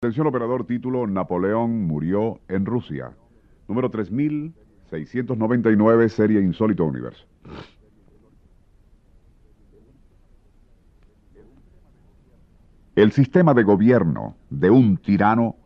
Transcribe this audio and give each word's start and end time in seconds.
Atención 0.00 0.28
operador, 0.28 0.64
título 0.64 1.08
Napoleón 1.08 1.88
murió 1.88 2.38
en 2.46 2.66
Rusia. 2.66 3.10
Número 3.66 3.90
3699, 3.90 6.08
serie 6.08 6.40
Insólito 6.40 6.84
Universo. 6.84 7.26
El 12.94 13.10
sistema 13.10 13.54
de 13.54 13.64
gobierno 13.64 14.36
de 14.50 14.70
un 14.70 14.98
tirano 14.98 15.56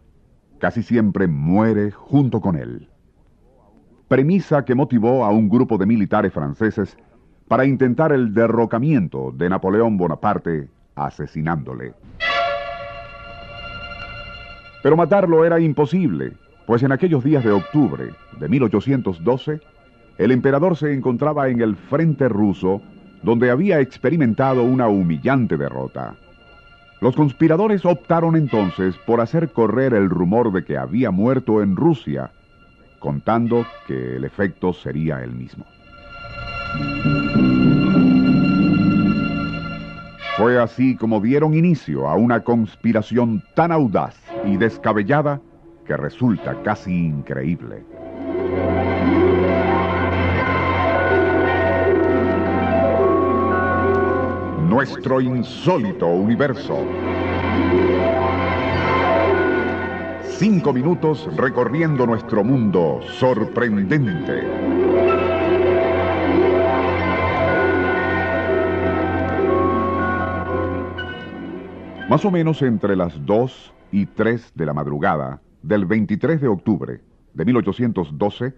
casi 0.59 0.83
siempre 0.83 1.27
muere 1.27 1.91
junto 1.91 2.41
con 2.41 2.57
él. 2.57 2.89
Premisa 4.09 4.65
que 4.65 4.75
motivó 4.75 5.27
a 5.27 5.31
un 5.31 5.51
grupo 5.51 5.77
de 5.77 5.85
militares 5.85 6.33
franceses 6.33 6.97
para 7.49 7.67
intentar 7.67 8.13
el 8.13 8.33
derrocamiento 8.33 9.31
de 9.31 9.51
Napoleón 9.51 9.99
Bonaparte 9.99 10.71
asesinándole. 10.95 11.93
Pero 14.83 14.97
matarlo 14.97 15.45
era 15.45 15.61
imposible, 15.61 16.33
pues 16.67 16.83
en 16.83 16.93
aquellos 16.93 17.23
días 17.23 17.45
de 17.45 17.53
octubre 17.53 18.11
de 18.39 18.49
1812, 18.49 19.61
el 20.19 20.31
emperador 20.31 20.77
se 20.77 20.93
encontraba 20.93 21.49
en 21.49 21.61
el 21.61 21.77
frente 21.77 22.29
ruso, 22.29 22.83
donde 23.23 23.51
había 23.51 23.81
experimentado 23.81 24.63
una 24.65 24.89
humillante 24.89 25.57
derrota. 25.57 26.17
Los 27.01 27.17
conspiradores 27.17 27.85
optaron 27.85 28.37
entonces 28.37 28.97
por 29.07 29.21
hacer 29.21 29.51
correr 29.51 29.95
el 29.95 30.09
rumor 30.09 30.53
de 30.53 30.65
que 30.65 30.77
había 30.77 31.11
muerto 31.11 31.63
en 31.63 31.75
Rusia, 31.77 32.31
contando 33.01 33.67
que 33.87 34.17
el 34.17 34.25
efecto 34.25 34.73
sería 34.73 35.23
el 35.23 35.33
mismo. 35.33 35.65
Fue 40.37 40.59
así 40.59 40.97
como 40.97 41.21
dieron 41.21 41.53
inicio 41.53 42.09
a 42.09 42.17
una 42.17 42.41
conspiración 42.41 43.43
tan 43.55 43.71
audaz 43.71 44.17
y 44.47 44.57
descabellada 44.57 45.43
que 45.87 45.95
resulta 45.95 46.57
casi 46.63 46.91
increíble. 46.91 47.85
Nuestro 54.69 55.21
insólito 55.21 56.07
universo. 56.07 56.79
Cinco 60.39 60.73
minutos 60.73 61.29
recorriendo 61.37 62.07
nuestro 62.07 62.43
mundo 62.43 63.01
sorprendente. 63.19 64.92
Más 72.09 72.25
o 72.25 72.31
menos 72.31 72.61
entre 72.63 72.97
las 72.97 73.25
2 73.25 73.73
y 73.93 74.07
3 74.07 74.53
de 74.55 74.67
la 74.67 74.75
madrugada 74.75 75.41
del 75.63 75.87
23 75.87 76.41
de 76.41 76.49
octubre 76.49 77.01
de 77.33 77.45
1812, 77.45 78.55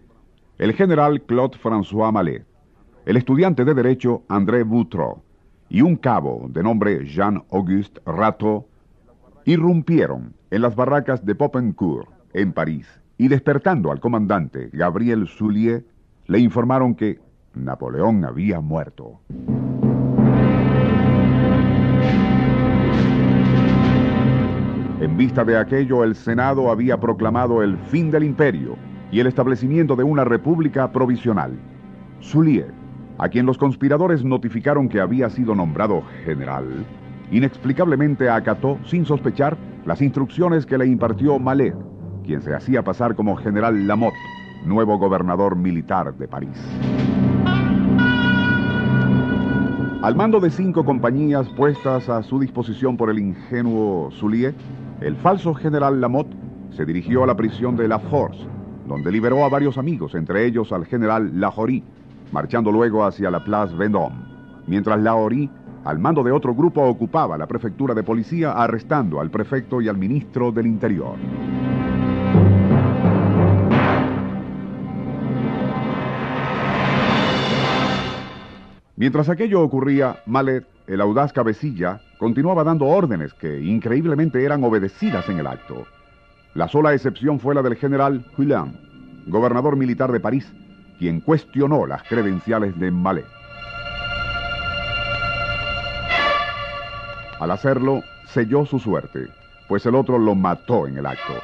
el 0.59 0.73
general 0.73 1.23
Claude 1.23 1.57
François 1.59 2.11
Mallet, 2.11 2.47
el 3.07 3.17
estudiante 3.17 3.65
de 3.65 3.75
Derecho 3.75 4.23
André 4.29 4.63
Boutreau 4.63 5.23
y 5.69 5.83
un 5.83 5.97
cabo 5.97 6.47
de 6.49 6.63
nombre 6.63 7.05
Jean-Auguste 7.05 8.01
Rateau 8.07 8.67
irrumpieron 9.45 10.35
en 10.51 10.63
las 10.63 10.75
barracas 10.75 11.25
de 11.25 11.35
Popincourt, 11.35 12.09
en 12.33 12.53
París, 12.53 12.89
y 13.19 13.29
despertando 13.29 13.93
al 13.93 14.01
comandante 14.01 14.71
Gabriel 14.73 15.29
Soulier, 15.29 15.85
le 16.27 16.39
informaron 16.39 16.95
que 16.95 17.21
Napoleón 17.55 18.25
había 18.25 18.61
muerto. 18.61 19.21
Vista 25.35 25.45
de 25.45 25.59
aquello, 25.59 26.05
el 26.05 26.15
Senado 26.15 26.71
había 26.71 27.01
proclamado 27.01 27.61
el 27.61 27.77
fin 27.77 28.09
del 28.09 28.23
imperio 28.23 28.77
y 29.11 29.19
el 29.19 29.27
establecimiento 29.27 29.97
de 29.97 30.05
una 30.05 30.23
república 30.23 30.93
provisional. 30.93 31.59
Soulier, 32.21 32.73
a 33.19 33.29
quien 33.29 33.45
los 33.45 33.59
conspiradores 33.59 34.25
notificaron 34.25 34.89
que 34.89 35.01
había 35.01 35.29
sido 35.31 35.57
nombrado 35.57 36.05
general, 36.25 36.87
inexplicablemente 37.33 38.31
acató, 38.31 38.79
sin 38.85 39.05
sospechar, 39.05 39.57
las 39.85 40.01
instrucciones 40.03 40.67
que 40.67 40.79
le 40.79 40.87
impartió 40.87 41.37
Malet, 41.41 41.75
quien 42.23 42.41
se 42.41 42.55
hacía 42.55 42.85
pasar 42.85 43.17
como 43.17 43.35
general 43.35 43.89
Lamotte, 43.89 44.15
nuevo 44.65 44.99
gobernador 44.99 45.57
militar 45.57 46.15
de 46.15 46.29
París. 46.29 46.65
Al 50.01 50.15
mando 50.15 50.39
de 50.39 50.51
cinco 50.51 50.85
compañías 50.85 51.49
puestas 51.57 52.09
a 52.09 52.23
su 52.23 52.39
disposición 52.39 52.97
por 52.97 53.11
el 53.11 53.19
ingenuo 53.19 54.13
Soulier, 54.13 54.55
el 55.01 55.17
falso 55.17 55.55
general 55.55 56.01
Lamotte 56.01 56.35
se 56.71 56.85
dirigió 56.85 57.25
a 57.25 57.27
la 57.27 57.37
prisión 57.37 57.77
de 57.77 57.89
La 57.89 57.99
Force, 57.99 58.41
donde 58.87 59.11
liberó 59.11 59.45
a 59.45 59.49
varios 59.49 59.79
amigos, 59.79 60.15
entre 60.15 60.47
ellos 60.47 60.73
al 60.73 60.87
general 60.87 61.41
Lajorie, 61.41 61.83
marchando 62.33 62.71
luego 62.73 63.05
hacia 63.05 63.31
la 63.31 63.45
Place 63.45 63.75
Vendôme, 63.77 64.17
mientras 64.67 65.01
Lajorie, 65.01 65.51
al 65.85 65.99
mando 65.99 66.23
de 66.23 66.33
otro 66.33 66.55
grupo, 66.55 66.83
ocupaba 66.83 67.37
la 67.37 67.47
prefectura 67.47 67.95
de 67.95 68.03
policía 68.03 68.53
arrestando 68.53 69.21
al 69.21 69.31
prefecto 69.31 69.81
y 69.81 69.89
al 69.89 69.99
ministro 69.99 70.51
del 70.51 70.67
Interior. 70.67 71.17
Mientras 78.97 79.29
aquello 79.29 79.61
ocurría, 79.61 80.23
Mallet, 80.25 80.65
el 80.87 81.01
audaz 81.01 81.33
cabecilla, 81.33 82.01
continuaba 82.19 82.65
dando 82.65 82.87
órdenes 82.87 83.33
que 83.35 83.61
increíblemente 83.61 84.45
eran 84.45 84.63
obedecidas 84.65 85.29
en 85.29 85.39
el 85.39 85.47
acto. 85.47 85.87
La 86.55 86.69
sola 86.69 86.93
excepción 86.93 87.41
fue 87.41 87.55
la 87.55 87.63
del 87.63 87.77
general 87.77 88.25
Hulin, 88.37 88.79
gobernador 89.27 89.77
militar 89.77 90.13
de 90.13 90.21
París, 90.21 90.53
quien 90.99 91.21
cuestionó 91.21 91.87
las 91.87 92.03
credenciales 92.05 92.79
de 92.79 92.91
Mallet. 92.91 93.27
Al 97.41 97.51
hacerlo, 97.51 98.03
selló 98.27 98.65
su 98.65 98.79
suerte, 98.79 99.29
pues 99.69 99.85
el 99.87 99.95
otro 99.95 100.19
lo 100.19 100.35
mató 100.35 100.87
en 100.87 100.99
el 100.99 101.07
acto. 101.07 101.35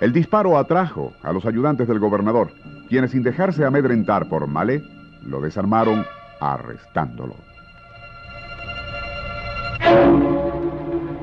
El 0.00 0.12
disparo 0.12 0.58
atrajo 0.58 1.12
a 1.22 1.32
los 1.32 1.46
ayudantes 1.46 1.88
del 1.88 1.98
gobernador, 1.98 2.50
quienes 2.88 3.12
sin 3.12 3.22
dejarse 3.22 3.64
amedrentar 3.64 4.28
por 4.28 4.46
Mallet, 4.46 4.84
lo 5.26 5.40
desarmaron 5.40 6.04
arrestándolo. 6.40 7.34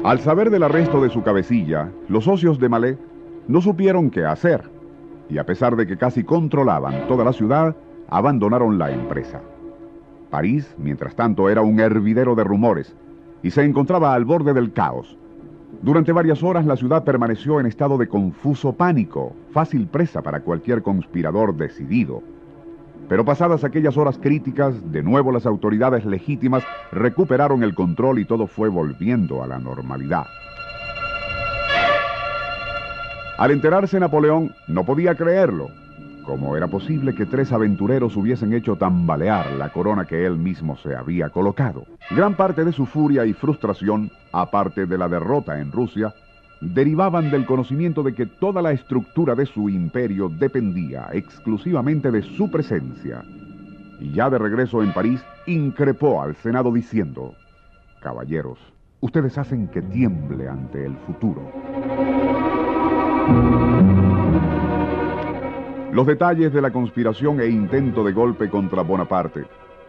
Al 0.04 0.20
saber 0.20 0.50
del 0.50 0.64
arresto 0.64 1.02
de 1.02 1.10
su 1.10 1.24
cabecilla, 1.24 1.90
los 2.08 2.26
socios 2.26 2.60
de 2.60 2.70
Malé 2.70 2.98
no 3.48 3.62
supieron 3.62 4.10
qué 4.10 4.26
hacer 4.26 4.64
y 5.30 5.38
a 5.38 5.46
pesar 5.46 5.76
de 5.76 5.88
que 5.88 5.98
casi 5.98 6.24
controlaban 6.24 7.08
toda 7.08 7.24
la 7.24 7.32
ciudad, 7.32 7.76
abandonaron 8.10 8.78
la 8.78 8.92
empresa. 8.92 9.42
París, 10.30 10.76
mientras 10.78 11.16
tanto, 11.16 11.50
era 11.50 11.62
un 11.62 11.80
hervidero 11.80 12.36
de 12.36 12.44
rumores 12.44 12.96
y 13.42 13.52
se 13.52 13.64
encontraba 13.64 14.14
al 14.14 14.26
borde 14.26 14.54
del 14.54 14.74
caos. 14.74 15.18
Durante 15.82 16.12
varias 16.12 16.44
horas 16.44 16.66
la 16.66 16.76
ciudad 16.76 17.04
permaneció 17.04 17.60
en 17.60 17.66
estado 17.66 17.98
de 17.98 18.08
confuso 18.08 18.74
pánico, 18.74 19.34
fácil 19.52 19.88
presa 19.88 20.22
para 20.22 20.42
cualquier 20.42 20.82
conspirador 20.82 21.56
decidido. 21.56 22.22
Pero 23.12 23.26
pasadas 23.26 23.66
aquellas 23.66 23.98
horas 23.98 24.18
críticas, 24.18 24.90
de 24.90 25.04
nuevo 25.04 25.34
las 25.34 25.46
autoridades 25.46 26.06
legítimas 26.06 26.64
recuperaron 26.94 27.62
el 27.62 27.76
control 27.76 28.20
y 28.20 28.26
todo 28.26 28.48
fue 28.48 28.70
volviendo 28.70 29.44
a 29.44 29.48
la 29.48 29.60
normalidad. 29.60 30.28
Al 33.38 33.52
enterarse 33.52 34.00
Napoleón, 34.00 34.56
no 34.70 34.86
podía 34.86 35.14
creerlo. 35.16 35.68
¿Cómo 36.26 36.56
era 36.56 36.68
posible 36.68 37.14
que 37.14 37.26
tres 37.26 37.52
aventureros 37.52 38.16
hubiesen 38.16 38.54
hecho 38.54 38.78
tambalear 38.78 39.52
la 39.58 39.74
corona 39.74 40.06
que 40.06 40.26
él 40.26 40.38
mismo 40.38 40.78
se 40.78 40.96
había 40.96 41.28
colocado? 41.28 41.84
Gran 42.12 42.36
parte 42.36 42.64
de 42.64 42.72
su 42.72 42.86
furia 42.86 43.26
y 43.26 43.34
frustración, 43.34 44.10
aparte 44.32 44.86
de 44.86 44.98
la 44.98 45.10
derrota 45.10 45.60
en 45.60 45.74
Rusia, 45.74 46.14
derivaban 46.62 47.32
del 47.32 47.46
conocimiento 47.46 48.04
de 48.04 48.14
que 48.14 48.28
toda 48.28 48.62
la 48.62 48.72
estructura 48.72 49.36
de 49.36 49.48
su 49.48 49.68
imperio 49.68 50.30
dependía 50.30 51.10
exclusivamente 51.12 52.12
de 52.12 52.22
su 52.22 52.50
presencia. 52.50 53.24
Y 54.00 54.14
ya 54.14 54.30
de 54.30 54.38
regreso 54.38 54.82
en 54.84 54.94
París, 54.94 55.24
increpó 55.48 56.22
al 56.22 56.36
Senado 56.36 56.72
diciendo, 56.72 57.36
Caballeros, 58.02 58.60
ustedes 59.00 59.38
hacen 59.38 59.68
que 59.68 59.82
tiemble 59.82 60.48
ante 60.48 60.86
el 60.86 60.96
futuro. 60.98 61.52
Los 65.92 66.08
detalles 66.08 66.54
de 66.54 66.62
la 66.62 66.72
conspiración 66.72 67.42
e 67.42 67.48
intento 67.48 68.04
de 68.04 68.14
golpe 68.14 68.50
contra 68.50 68.82
Bonaparte 68.82 69.46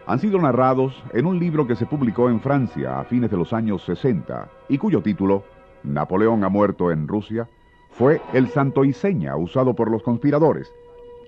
han 0.06 0.18
sido 0.18 0.38
narrados 0.38 1.00
en 1.12 1.26
un 1.26 1.38
libro 1.38 1.66
que 1.66 1.76
se 1.76 1.86
publicó 1.86 2.28
en 2.28 2.40
Francia 2.40 2.98
a 2.98 3.04
fines 3.04 3.30
de 3.30 3.36
los 3.36 3.52
años 3.52 3.84
60 3.84 4.48
y 4.68 4.78
cuyo 4.78 5.00
título 5.00 5.44
Napoleón 5.84 6.44
ha 6.44 6.48
muerto 6.48 6.90
en 6.90 7.08
Rusia, 7.08 7.48
fue 7.90 8.20
el 8.32 8.48
santo 8.48 8.84
y 8.84 8.92
seña 8.92 9.36
usado 9.36 9.74
por 9.74 9.90
los 9.90 10.02
conspiradores. 10.02 10.72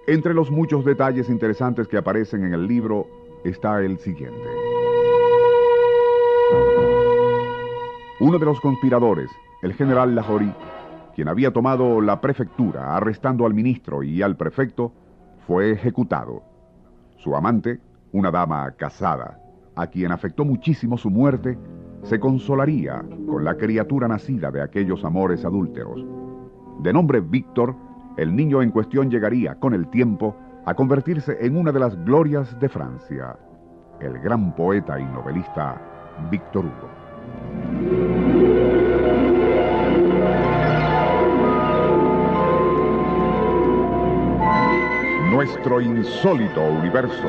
Entre 0.06 0.35
los 0.35 0.51
muchos 0.51 0.85
detalles 0.85 1.29
interesantes 1.29 1.89
que 1.89 1.97
aparecen 1.97 2.45
en 2.45 2.55
el 2.55 2.67
libro 2.67 3.06
está 3.45 3.81
el 3.81 3.99
siguiente. 3.99 4.49
Uno 8.21 8.39
de 8.39 8.45
los 8.47 8.61
conspiradores, 8.61 9.31
el 9.62 9.75
general 9.75 10.15
Lajorie, 10.15 10.55
quien 11.15 11.29
había 11.29 11.53
tomado 11.53 12.00
la 12.00 12.21
prefectura 12.21 12.97
arrestando 12.97 13.47
al 13.47 13.55
ministro 13.55 14.03
y 14.03 14.23
al 14.23 14.37
prefecto, 14.37 14.93
fue 15.47 15.73
ejecutado. 15.73 16.43
Su 17.17 17.37
amante, 17.37 17.81
una 18.12 18.31
dama 18.31 18.71
casada, 18.73 19.39
a 19.75 19.87
quien 19.87 20.12
afectó 20.12 20.45
muchísimo 20.45 20.97
su 20.97 21.11
muerte, 21.11 21.59
se 22.05 22.21
consolaría 22.21 23.03
con 23.27 23.45
la 23.45 23.56
criatura 23.56 24.06
nacida 24.06 24.51
de 24.51 24.62
aquellos 24.62 25.05
amores 25.05 25.45
adúlteros. 25.45 26.05
De 26.81 26.93
nombre 26.93 27.21
Víctor, 27.21 27.75
el 28.17 28.37
niño 28.37 28.62
en 28.62 28.71
cuestión 28.71 29.11
llegaría, 29.11 29.56
con 29.56 29.75
el 29.75 29.89
tiempo, 29.89 30.37
a 30.67 30.75
convertirse 30.75 31.37
en 31.41 31.56
una 31.56 31.73
de 31.73 31.81
las 31.81 31.97
glorias 32.05 32.59
de 32.61 32.69
Francia, 32.69 33.37
el 34.01 34.19
gran 34.21 34.55
poeta 34.55 35.01
y 35.01 35.05
novelista 35.05 35.81
Víctor 36.31 36.67
Hugo. 36.67 36.91
Nuestro 45.31 45.81
insólito 45.81 46.62
universo. 46.62 47.29